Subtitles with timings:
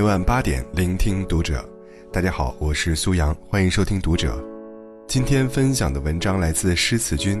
[0.00, 1.62] 每晚八点，聆听读者。
[2.10, 4.42] 大家好，我是苏阳，欢迎收听读者。
[5.06, 7.38] 今天分享的文章来自诗词君。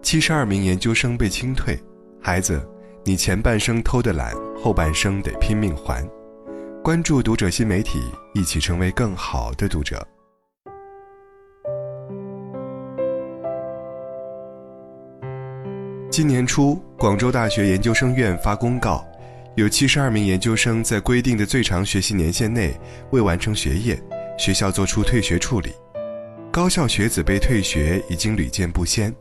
[0.00, 1.78] 七十二名研究生被清退，
[2.18, 2.66] 孩子，
[3.04, 6.02] 你前半生偷的懒，后半生得拼命还。
[6.82, 8.00] 关注读者新媒体，
[8.32, 10.02] 一起成为更好的读者。
[16.10, 19.06] 今年初，广州大学研究生院发公告，
[19.54, 22.74] 有七十二名研究生在规定的最长学习年限内
[23.10, 24.02] 未完成学业，
[24.38, 25.70] 学校作出退学处理。
[26.50, 29.14] 高校学子被退学已经屡见不鲜。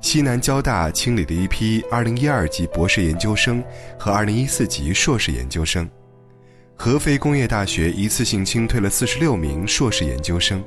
[0.00, 3.62] 西南交大清理了一批2012级博士研究生
[3.98, 5.86] 和2014级硕士研究生，
[6.74, 10.64] 合肥工业大学一次性清退了46名硕士研究生，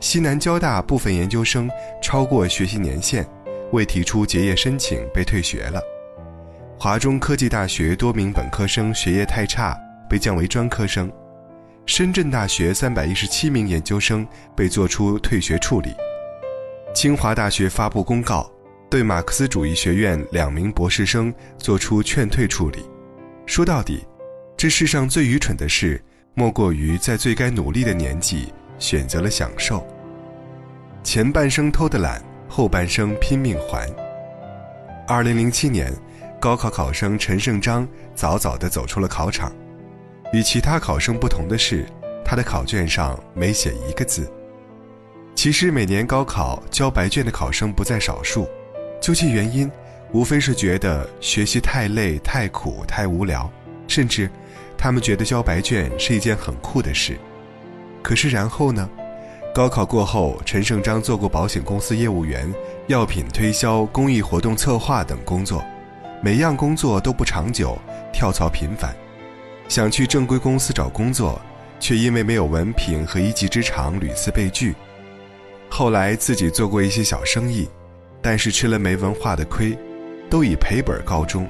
[0.00, 1.70] 西南交大部分研究生
[2.02, 3.24] 超过学习年限。
[3.72, 5.80] 未提出结业申请被退学了，
[6.78, 9.74] 华中科技大学多名本科生学业太差
[10.08, 11.10] 被降为专科生，
[11.86, 15.94] 深圳大学三百一十七名研究生被作出退学处理，
[16.94, 18.50] 清华大学发布公告，
[18.90, 22.84] 对马克思主义学院两名博士生作出劝退处理。
[23.46, 24.06] 说到底，
[24.54, 26.00] 这世上最愚蠢的事，
[26.34, 29.86] 莫过于在最该努力的年纪选择了享受。
[31.02, 32.22] 前半生偷的懒。
[32.48, 33.90] 后半生拼命还。
[35.08, 35.92] 二零零七年，
[36.46, 39.52] 高考考生陈胜章早早地走出了考场。
[40.32, 41.84] 与其他考生不同的是，
[42.24, 44.30] 他的考卷上没写一个字。
[45.34, 48.48] 其实每年高考交白卷的考生不在少数，
[49.00, 49.68] 究其原因，
[50.12, 53.50] 无非是觉得学习太累、太苦、太无聊，
[53.88, 54.30] 甚至
[54.78, 57.18] 他们觉得交白卷是一件很酷的事。
[58.04, 58.88] 可是然后呢？
[59.52, 62.54] 高考过后，陈胜章做过保险公司业务员、
[62.86, 65.60] 药品推销、公益活动策划等工作，
[66.22, 67.78] 每样工作都不长久，
[68.12, 68.94] 跳槽频繁。
[69.68, 71.40] 想去正规公司找工作，
[71.78, 74.74] 却因为没有文凭和一技之长屡次被拒。
[75.68, 77.68] 后来自己做过一些小生意，
[78.22, 79.76] 但是吃了没文化的亏，
[80.30, 81.46] 都以赔本告终，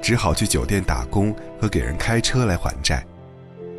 [0.00, 3.04] 只好去酒店打工和给人开车来还债。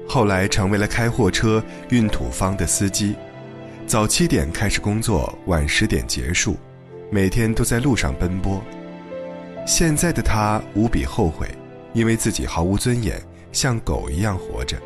[0.07, 3.15] 后来成为了开货车运土方的司机。
[3.85, 6.57] 早七点开始工作，晚十点结束，
[7.11, 8.63] 每天都在路上奔波。
[9.65, 11.47] 现在的他无比后悔，
[11.93, 14.77] 因为自己毫无尊严，像狗一样活着。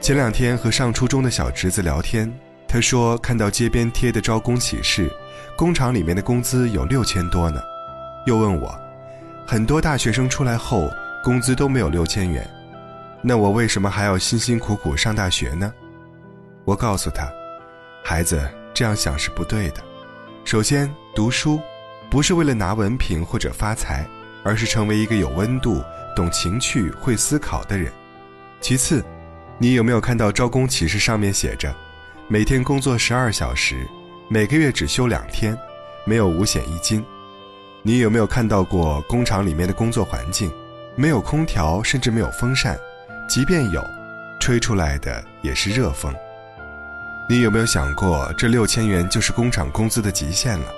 [0.00, 2.32] 前两天和上初中的小侄子聊天，
[2.68, 5.10] 他说看到街边贴的招工启事，
[5.56, 7.60] 工厂里面的工资有六千多呢。
[8.24, 8.72] 又问我，
[9.46, 10.88] 很多大学生出来后
[11.24, 12.48] 工资都没有六千元，
[13.20, 15.72] 那我为什么还要辛辛苦苦上大学呢？
[16.64, 17.28] 我告诉他。
[18.04, 18.40] 孩子
[18.72, 19.82] 这样想是不对的。
[20.44, 21.60] 首先，读书
[22.10, 24.04] 不是为了拿文凭或者发财，
[24.42, 25.80] 而是成为一个有温度、
[26.16, 27.92] 懂情趣、会思考的人。
[28.60, 29.02] 其次，
[29.58, 31.72] 你有没有看到招工启事上面写着，
[32.26, 33.86] 每天工作十二小时，
[34.28, 35.56] 每个月只休两天，
[36.04, 37.04] 没有五险一金？
[37.82, 40.50] 你有没有看到过工厂里面的工作环境？
[40.96, 42.76] 没有空调，甚至没有风扇，
[43.28, 43.82] 即便有，
[44.40, 46.12] 吹出来的也是热风。
[47.28, 50.74] 你有没有想过，这六千元就是工厂工资的极限了？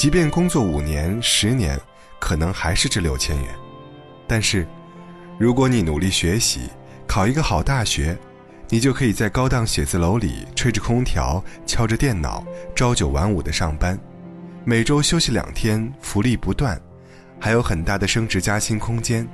[0.00, 1.78] 即便工作五年、十年，
[2.18, 3.54] 可能还是这六千元。
[4.26, 4.66] 但是，
[5.38, 6.70] 如果你努力学习，
[7.06, 8.18] 考一个好大学，
[8.70, 12.42] 你就可以在高档写字楼里吹着空调、敲着电脑，
[12.74, 14.00] 朝九晚五的上班，
[14.64, 16.80] 每周休息两天，福利不断，
[17.38, 19.28] 还有很大的升职加薪空间。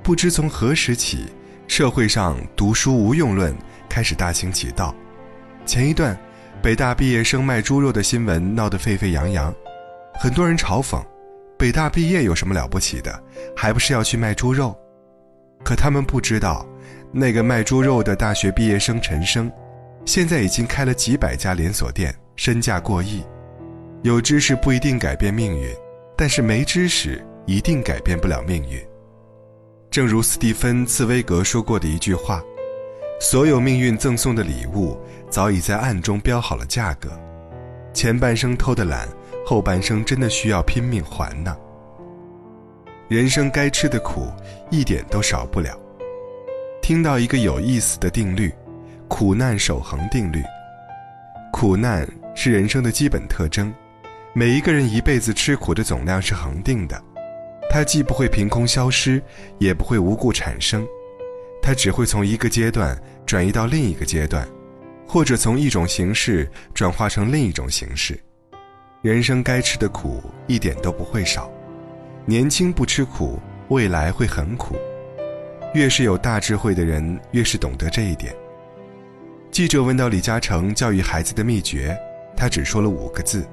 [0.00, 1.26] 不知从何时起，
[1.66, 3.52] 社会上读书无用论
[3.88, 4.94] 开始大行其道。
[5.66, 6.16] 前一段，
[6.62, 9.54] 北大毕业生卖猪肉的新闻闹得沸沸扬扬，
[10.20, 11.02] 很多人嘲讽
[11.56, 13.18] ：“北大毕业有什么了不起的？
[13.56, 14.78] 还不是要去卖猪肉？”
[15.64, 16.66] 可他们不知道，
[17.12, 19.50] 那个卖猪肉的大学毕业生陈生，
[20.04, 23.24] 现在已经开了几百家连锁店，身价过亿。
[24.02, 25.74] 有知识不一定改变命运，
[26.14, 28.78] 但是没知识一定改变不了命运。
[29.90, 32.42] 正如斯蒂芬·茨威格说过的一句话。
[33.22, 37.10] 所有命运赠送的礼物，早已在暗中标好了价格。
[37.92, 39.06] 前半生偷的懒，
[39.44, 41.54] 后半生真的需要拼命还呢。
[43.08, 44.32] 人生该吃的苦，
[44.70, 45.78] 一点都少不了。
[46.80, 48.50] 听到一个有意思的定律：
[49.06, 50.42] 苦难守恒定律。
[51.52, 53.70] 苦难是人生的基本特征，
[54.32, 56.98] 每一个人一辈子吃苦的总量是恒定的，
[57.68, 59.22] 它既不会凭空消失，
[59.58, 60.86] 也不会无故产生。
[61.70, 64.44] 它只会从一个阶段转移到另一个阶段，
[65.06, 68.18] 或者从一种形式转化成另一种形式。
[69.02, 71.48] 人生该吃的苦一点都不会少，
[72.26, 73.38] 年轻不吃苦，
[73.68, 74.74] 未来会很苦。
[75.72, 78.34] 越是有大智慧的人，越是懂得这一点。
[79.52, 81.96] 记者问到李嘉诚教育孩子的秘诀，
[82.36, 83.48] 他只说了五个字：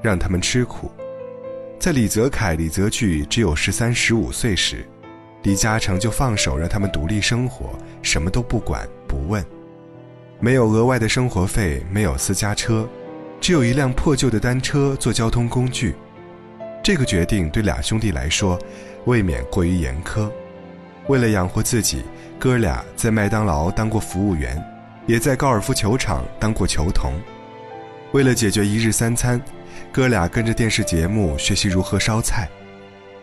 [0.00, 0.90] 让他们吃苦。
[1.78, 4.88] 在李泽楷、李泽钜只有十三、十五岁时，
[5.42, 7.70] 李嘉诚就放手让他们独立生活，
[8.02, 9.44] 什么都不管不问，
[10.40, 12.88] 没有额外的生活费，没有私家车，
[13.40, 15.94] 只有一辆破旧的单车做交通工具。
[16.82, 18.58] 这个决定对俩兄弟来说，
[19.04, 20.30] 未免过于严苛。
[21.06, 22.02] 为了养活自己，
[22.38, 24.62] 哥俩在麦当劳当过服务员。
[25.06, 27.14] 也在高尔夫球场当过球童，
[28.12, 29.40] 为了解决一日三餐，
[29.90, 32.46] 哥俩跟着电视节目学习如何烧菜。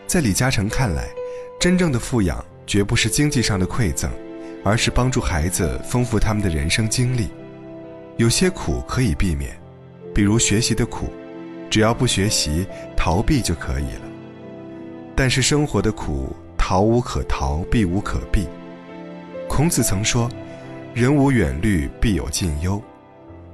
[0.04, 1.06] 在李嘉诚看来，
[1.58, 4.10] 真正的富养绝不是经济上的馈赠，
[4.62, 7.28] 而是帮助孩子丰富他们的人生经历。
[8.16, 9.58] 有些苦可以避免，
[10.14, 11.12] 比如学习的苦，
[11.70, 12.66] 只要不学习，
[12.96, 14.02] 逃避就可以了。
[15.14, 18.46] 但是生活的苦，逃无可逃，避无可避。
[19.48, 20.30] 孔子曾说。
[20.94, 22.82] 人无远虑，必有近忧。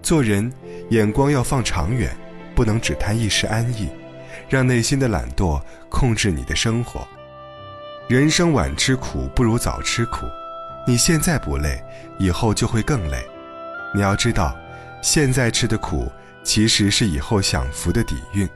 [0.01, 0.49] 做人
[0.91, 2.17] 眼光要放长远，
[2.55, 3.89] 不能只贪一时安逸，
[4.49, 7.05] 让内心的懒惰控制你的生活。
[8.13, 10.27] 人生晚吃苦不如早吃苦，
[10.87, 11.83] 你现在不累，
[12.19, 13.27] 以后就会更累。
[13.95, 14.55] 你要知道，
[15.01, 16.13] 现在吃的苦，
[16.45, 18.47] 其实是以后享福的底蕴。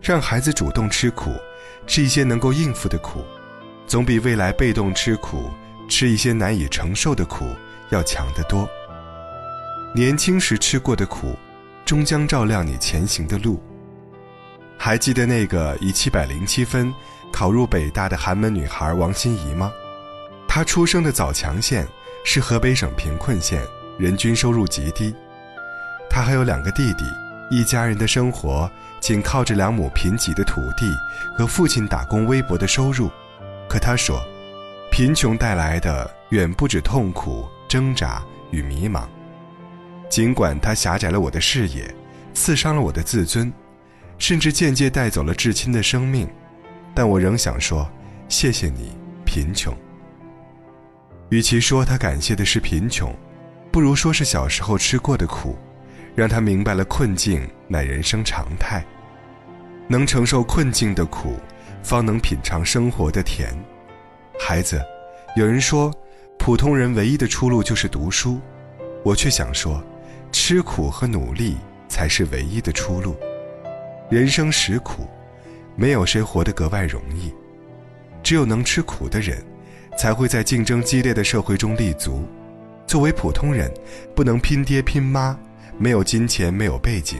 [0.00, 1.34] 让孩子主动吃苦，
[1.86, 3.22] 吃一些能够应付的苦，
[3.86, 5.50] 总比未来被动吃苦，
[5.86, 7.44] 吃一些难以承受的苦。
[7.90, 8.66] 要强得多。
[9.94, 11.36] 年轻时吃过的苦，
[11.84, 13.62] 终将照亮你前行的路。
[14.78, 16.92] 还记得那个以七百零七分
[17.34, 19.72] 考入北大的寒门女孩王心怡吗？
[20.46, 21.84] 她出生的枣强县
[22.24, 23.60] 是河北省贫困县，
[23.98, 25.12] 人均收入极低。
[26.08, 27.04] 她还有两个弟弟，
[27.50, 28.70] 一家人的生活
[29.00, 30.96] 仅靠着两亩贫瘠的土地
[31.36, 33.10] 和父亲打工微薄的收入。
[33.68, 34.24] 可她说，
[34.92, 37.48] 贫穷带来的远不止痛苦。
[37.66, 38.22] 挣扎
[38.52, 39.08] 与迷茫，
[40.08, 41.92] 尽管它狭窄了我的视野，
[42.32, 43.52] 刺伤了我的自尊，
[44.16, 46.28] 甚至间接带走了至亲的生命，
[46.94, 47.90] 但我仍想说：
[48.28, 48.92] 谢谢你，
[49.24, 49.76] 贫穷。
[51.30, 53.14] 与其说他感谢的是贫穷，
[53.72, 55.56] 不如说是小时候吃过的苦，
[56.14, 58.84] 让他明白了困境乃人生常态。
[59.88, 61.36] 能承受困境的苦，
[61.82, 63.52] 方能品尝生活的甜。
[64.38, 64.80] 孩子，
[65.36, 65.92] 有人说。
[66.36, 68.38] 普通人唯一的出路就是读书，
[69.02, 69.82] 我却想说，
[70.30, 71.56] 吃苦和努力
[71.88, 73.16] 才是唯一的出路。
[74.10, 75.08] 人生实苦，
[75.76, 77.32] 没有谁活得格外容易。
[78.22, 79.44] 只有能吃苦的人，
[79.98, 82.26] 才会在竞争激烈的社会中立足。
[82.86, 83.72] 作为普通人，
[84.14, 85.38] 不能拼爹拼妈，
[85.78, 87.18] 没有金钱，没有背景。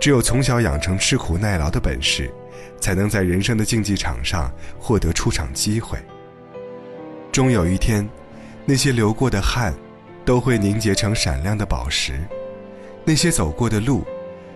[0.00, 2.32] 只有从小养成吃苦耐劳的本事，
[2.80, 5.98] 才能在人生的竞技场上获得出场机会。
[7.30, 8.08] 终有一天。
[8.66, 9.74] 那些流过的汗，
[10.24, 12.12] 都会凝结成闪亮的宝石；
[13.04, 14.04] 那些走过的路，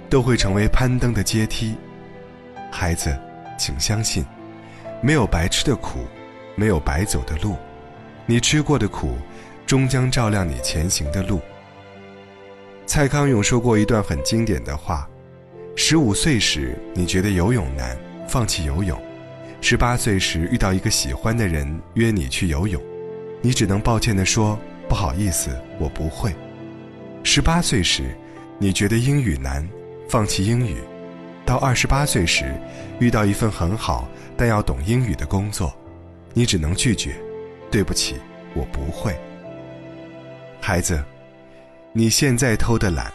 [0.09, 1.75] 都会成为攀登的阶梯。
[2.76, 3.17] 孩子，
[3.56, 4.26] 请相信，
[5.00, 6.00] 没有白吃的苦，
[6.56, 7.55] 没有白走的路。
[8.26, 9.17] 你吃过的苦，
[9.65, 11.41] 终将照亮你前行的路。
[12.85, 15.09] 蔡康永说过一段很经典的话：
[15.76, 18.99] 十五岁时，你觉得游泳难，放弃游泳；
[19.61, 22.83] 十八岁时，遇到一个喜欢的人约你去游泳。
[23.40, 24.59] 你只能抱歉地说
[24.90, 26.35] ：“不好意思，我不会。”
[27.23, 28.16] 十八岁时，
[28.59, 29.64] 你觉得英语难，
[30.09, 30.78] 放弃英语；
[31.45, 32.55] 到二十八岁时，
[32.99, 35.75] 遇到一份很好但要懂英语的工作，
[36.33, 37.15] 你只能拒绝
[37.71, 38.17] ：“对不起，
[38.55, 39.15] 我不会。”
[40.61, 41.03] 孩子，
[41.93, 43.13] 你现在偷的懒，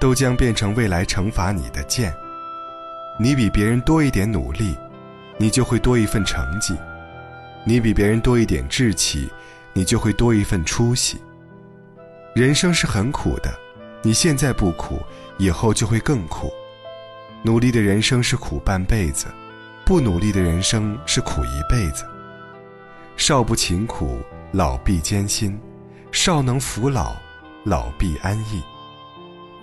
[0.00, 2.12] 都将变成未来惩罚你的剑。
[3.20, 4.76] 你比别人多一点努力，
[5.36, 6.74] 你就会多一份成绩；
[7.64, 9.28] 你比别人多一点志气。
[9.74, 11.18] 你就会多一份出息。
[12.34, 13.54] 人生是很苦的，
[14.02, 14.98] 你现在不苦，
[15.36, 16.52] 以后就会更苦。
[17.42, 19.26] 努力的人生是苦半辈子，
[19.86, 22.04] 不努力的人生是苦一辈子。
[23.16, 24.20] 少不勤苦，
[24.52, 25.58] 老必艰辛；
[26.12, 27.16] 少能扶老，
[27.64, 28.62] 老必安逸。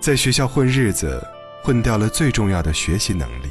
[0.00, 1.22] 在学校混日子，
[1.62, 3.50] 混掉了最重要的学习能力，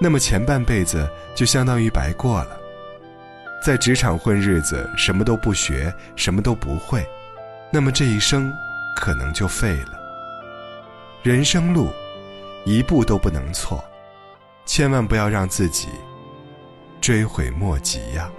[0.00, 2.60] 那么前半辈子就相当于白过了。
[3.64, 7.06] 在职场混日子，什么都不学，什么都不会，
[7.72, 8.52] 那么这一生
[8.96, 9.98] 可能就废了。
[11.22, 11.90] 人生路，
[12.64, 13.84] 一步都不能错，
[14.64, 15.88] 千万不要让自己
[17.00, 18.30] 追悔莫及呀。